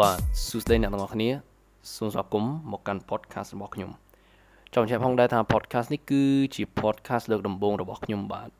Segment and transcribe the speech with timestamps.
[0.00, 0.18] បាទ
[0.48, 1.28] សួស្តីអ្នកទាំងអស់គ្នា
[1.96, 3.90] សូមស្វាគមន៍មកកាន់ podcast របស់ខ្ញុំ
[4.74, 6.22] ចង់បញ្ជាក់ផងដែរថា podcast នេះគឺ
[6.54, 8.50] ជា podcast លើកដំបូងរបស់ខ្ញុំបាទ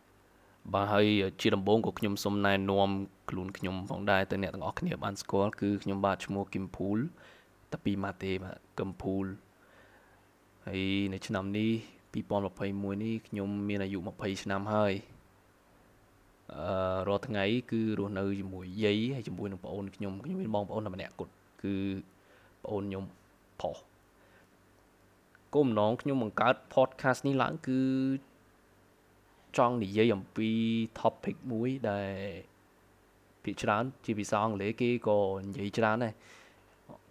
[0.74, 1.06] បាទហើយ
[1.40, 2.90] ជាដំបូងក៏ខ្ញុំសូមណែនាំ
[3.30, 6.98] ខ្លួនខ្ញុំផងដែរទៅអ្នកទាំងអស់គ្នាបានស្គាល់គឺខ្ញុំបាទឈ្មោះគឹមភូល
[7.72, 9.24] តាពីម៉ាតេបាទគឹមភូល
[10.66, 10.82] ហើយ
[11.12, 11.70] នៅឆ្នាំនេះ
[12.14, 15.13] 2021នេះខ្ញុំមានអាយុ20ឆ្នាំហើយអឺ
[17.08, 21.74] រាល់ថ្ងៃគឺរស់នៅជាមួយយាយហើយជាមួយនឹងប្អូនខ្ញុំខ្ញុំមានបងប្អូនតែម្នាក់គត់គឺ
[22.64, 23.04] ប្អូនខ្ញុំ
[23.60, 23.76] ផុស
[25.54, 27.80] គោលបំណងខ្ញុំបង្កើត podcast នេះឡើងគឺ
[29.58, 30.50] ចង់និយាយអំពី
[31.00, 32.12] topic មួយដែល
[33.44, 36.14] ភាគច្រើនជាភាសាអង់គ្លេសគេក៏និយាយច្រើនដែរ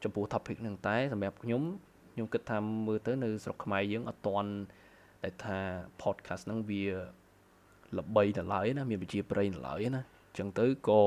[0.03, 1.61] ចំពោះ topic ហ្នឹងតែសម្រាប់ខ្ញុំ
[2.13, 4.51] ខ្ញុំគិតថាមើលទៅនៅស្រុកខ្មែរយើងអត់ទាន់
[5.23, 5.57] ដែលថា
[6.01, 6.84] podcast ហ្នឹងវា
[7.99, 11.02] ល្បីនៅឡើយណាមានប្រជាប្រិយនៅឡើយណាអញ្ចឹងទៅក៏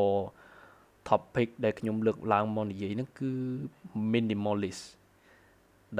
[1.09, 3.31] topic ដែលខ្ញុំលើកឡើងមកនិយាយហ្នឹងគឺ
[4.13, 4.85] minimalist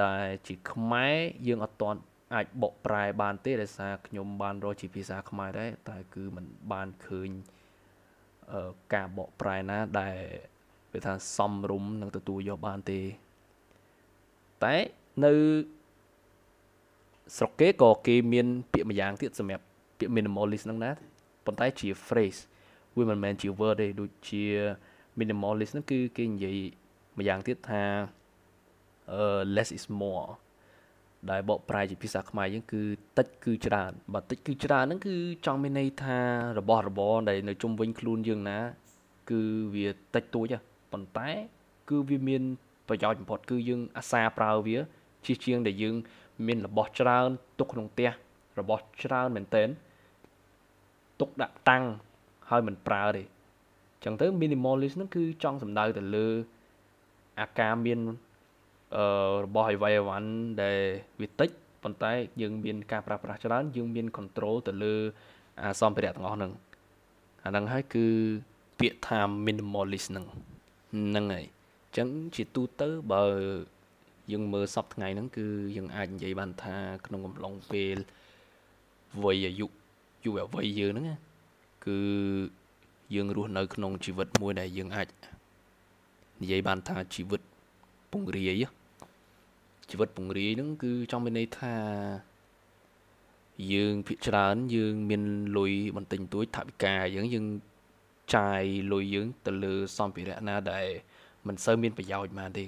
[0.03, 1.15] ដែលជាខ្មែរ
[1.47, 1.99] យើងអត់ទាន់
[2.35, 7.29] អាចបកប្រែបានទេដោយសារខ្ញុំបានរកជាភាសាខ្មែរដែរតែគឺมันបានឃើញ
[8.51, 10.17] អឺការបកប្រែណាដែល
[10.93, 13.01] វាថាសំរុំនឹងទទួលយកបានទេ
[14.63, 14.75] តែ
[15.25, 15.33] នៅ
[17.37, 19.65] ស្រុកគេក៏គេមានពាក្យម្យ៉ាងទៀតសម្រាប់
[19.97, 20.91] ពាក្យ minimalist ហ្នឹងណា
[21.45, 22.39] ប៉ុន្តែជា phrase
[22.95, 24.43] វាមិនមែនជា word ទេដូចជា
[25.19, 26.57] minimalist ហ្នឹងគឺគេនិយាយ
[27.17, 27.83] ម្យ៉ាងទៀតថា
[29.13, 30.27] អឺ less is more
[31.31, 32.81] ដែលបកប្រែជាភាសាខ្មែរយើងគឺ
[33.17, 36.19] តិចគឺច្រើនបើតិចគឺច្រើនហ្នឹងគឺចង់មានន័យថា
[36.59, 38.59] របស់របរដែលនៅជុំវិញខ្លួនយើងណា
[39.29, 39.41] គឺ
[39.75, 40.53] វាតិចតួច
[40.91, 41.29] ប៉ុន្តែ
[41.89, 42.43] គឺវាមាន
[42.87, 44.77] ប្រយោជន៍បំផុតគឺយើងអាសាប្រើវា
[45.25, 45.95] ជាជាងដែលយើង
[46.47, 48.09] មានរបស់ច្រើនទុកក្នុងផ្ទះ
[48.59, 49.67] របស់ច្រើនមែនទែន
[51.19, 51.83] ទុកដាក់តាំង
[52.49, 56.27] ហើយមិនប្រើទេអញ្ចឹងទៅ minimalist ហ្នឹងគឺចង់សំដៅទៅលើ
[57.39, 57.99] អាការមាន
[58.95, 59.05] អឺ
[59.45, 60.17] របស់អ្វីអ្វី
[60.61, 60.79] ដែល
[61.21, 61.49] វាតិច
[61.83, 64.95] ប៉ុន្តែយើងមានការប្រើប្រាស់ច្រើនយើងមាន control ទៅលើ
[65.61, 66.51] អាសម្ភារៈទាំងអស់ហ្នឹង
[67.43, 68.05] អាហ្នឹងហើយគឺ
[68.79, 73.23] ពាក្យថា minimalist ហ្នឹងហ្នឹងហើយអញ្ចឹងជាទូទៅបើ
[74.31, 75.45] យើងមើលសពថ្ងៃហ្នឹងគឺ
[75.77, 76.75] យើងអាចនិយាយបានថា
[77.05, 77.97] ក្នុងកំឡុងពេល
[79.23, 79.67] វ័យអាយុ
[80.27, 81.17] យុវវ័យយើងហ្នឹង
[81.85, 81.97] គឺ
[83.15, 85.07] យើងរស់នៅ ក្នុងជីវិតមួយដែលយើងអាច
[86.41, 87.41] និយាយបានថាជីវិត
[88.11, 88.63] ពង្រាយ
[89.89, 91.73] ជីវិតពង្រាយហ្នឹងគឺចង់មានន័យថា
[93.73, 95.23] យើងភាកច្រើនយើងមាន
[95.57, 97.45] លុយបន្តិចតួចថវិកាយើងយើង
[98.35, 100.87] ចាយលុយយើង ទៅលើសម្ភារៈណាដែល
[101.47, 102.65] មិនសូវមានប្រយោជន៍បានទេ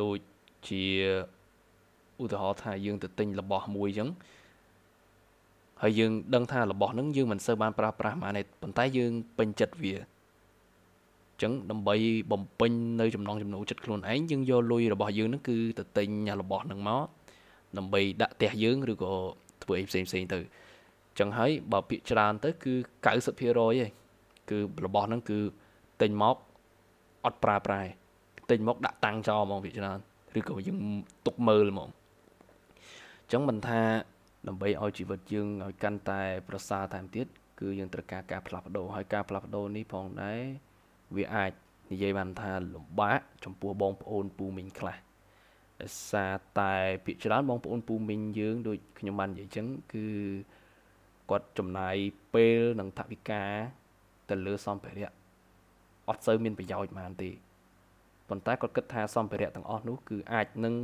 [0.00, 0.18] ដូច
[0.68, 0.84] ជា
[2.22, 4.08] ឧទាហរណ៍ថាយើងទៅទិញរបស់មួយអញ្ចឹង
[5.82, 11.94] ហើយយើងដឹងថារបស់ហ្នឹងយើងមិនសូវបានប្រើប្រាស់ប៉ុន្មានទេប៉ុន្តែយើងពេញចិត្តវាអញ្ចឹងដើម្បី
[12.32, 16.08] បំពេញនៅចំណង់ចំណូលចិត្តខ្លួនឯងយើងយកលុយរបស់យើងហ្នឹងគឺទៅទិញ
[16.42, 17.04] របស់ហ្នឹងមក
[17.76, 19.12] ដើម្បីដាក់ផ្ទះយើងឬក៏
[19.62, 22.74] ធ្វើអីផ្សេងផ្សេងទៅអញ្ចឹងហើយបើពាក្យច្រើនទៅគឺ
[23.04, 23.90] 90%ឯង
[24.50, 25.38] គឺរបស់ហ្នឹងគឺ
[26.00, 26.36] ទិញមក
[27.24, 27.90] អត់ប្រើប្រាស់
[28.50, 29.98] ទិញមកដាក់តាំងចោលហ្មងពាក្យច្រើន
[30.38, 30.78] ឬក៏យើង
[31.26, 33.80] ទុកមើលហ្មងអញ្ចឹងមិនថា
[34.46, 37.26] ដើម្បីឲ្យជីវិតយើងឲ្យកាន់តែ ប្រសើរថែមទៀត
[37.60, 40.40] គឺយើងត្រូវការការផ្លាស់ប្ដូរហើយការផ្លាស់ប្ដូរនេះផងដែរ
[41.16, 41.52] វាអាច
[41.92, 44.96] និយាយបានថាលំបាកចំពោះបងប្អូនពូមីងខ្លះ
[45.80, 50.06] ដោយសារតែភាគច្រើនបងប្អូនពូមីងយើងដូចខ្ញុំបាននិយាយចឹងគឺ
[51.30, 51.96] គាត់ចំណាយ
[52.34, 53.42] ពេលនិងថវិកា
[54.30, 55.12] ទៅលើសម្ភារៈ
[56.08, 57.30] អត់សូវមានប្រយោជន៍ប៉ុន្មានទេ
[58.28, 60.74] ប៉ុន្តែគាត់គិតថាសម្ភារៈទាំងអស់នោះគឺអាចនឹង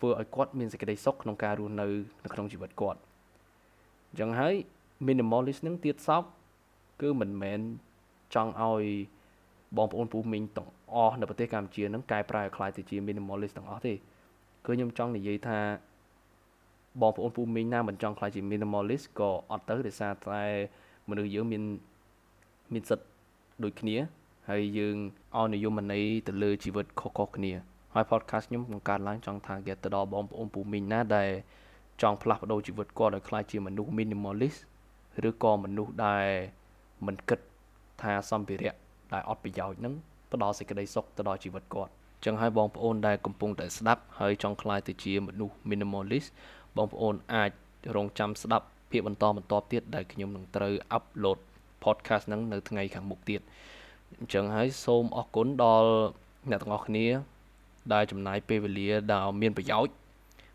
[0.00, 1.86] ធ្វើឲ្យគាត់មានសេចក្តីសុខក្នុងការរស់នៅ
[2.24, 3.00] នៅក្នុងជីវិតគាត់
[4.10, 4.54] អញ្ចឹងហើយ
[5.06, 6.24] minimalist នឹងទៀតសោក
[7.02, 7.60] គឺមិនមែន
[8.34, 8.84] ចង់ឲ្យ
[9.76, 14.00] បងប្អូនពូមីងទាំងអស់នៅប្រទេសកម្ពុជានឹងកែប្រែឲ្យខ្លាយទៅជា minimalist ទាំងអស់ទេគឺ
[14.66, 15.58] ខ្ញុំចង់និយាយថា
[17.00, 20.44] បងប្អូនពូមីងណាមិនចង់ខ្លាយជា minimalist ក៏អត់ទៅដោយសារតែ
[21.08, 21.62] មនុស្សយើងមាន
[22.72, 23.04] មានសិទ្ធ
[23.64, 23.96] ដូចគ្នា
[24.50, 24.96] ហើយយើង
[25.36, 27.52] ឲ្យនិយមន័យទៅលើជីវិតខុសៗគ្នា
[27.94, 31.28] ហើយ podcast ខ្ញុំបង្កើតឡើងចង់ target ទៅដល់បងប្អូនពូមីងណាដែល
[32.02, 34.60] ចង់ផ្លាស់ប្ដូរជីវិតគាត់ឲ្យក្លាយជាមនុស្ស minimalist
[35.28, 36.26] ឬក៏មនុស្សដែល
[37.06, 37.40] មិនគិត
[38.02, 38.74] ថាសម្ភារៈ
[39.12, 39.94] ដែលអត់ប្រយោជន៍នឹង
[40.32, 41.92] ផ្ដល់សេចក្តីសុខទៅដល់ជីវិតគាត់
[42.24, 46.28] ចឹងហើយបងប្អូនដែលកំពុងតែស្ដាប់ហើយចង់ក្លាយទៅជាមនុស្ស minimalist
[46.76, 47.50] បងប្អូនអាច
[47.96, 51.38] រងចាំស្ដាប់ភាគបន្តបន្តទៀតដែលខ្ញុំនឹងត្រូវ upload
[51.84, 53.40] podcast ហ្នឹងនៅថ្ងៃខាងមុខទៀត
[54.18, 55.90] អញ្ចឹងហើយសូមអរគុណដល់
[56.50, 57.06] អ្នកទាំងអស់គ្នា
[57.92, 59.94] ដែលចំណាយពេលវេលាដ៏មានប្រយោជន៍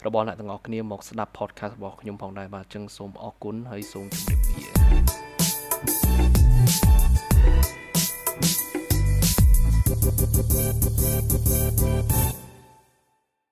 [0.06, 12.45] របស់អ្នកទាំងអស់គ្នាមកស្ដាប់ podcast របស់ខ្ញុំផងដែរបាទអញ្ចឹងសូមអរគុណហើយសូមជម្រាបលា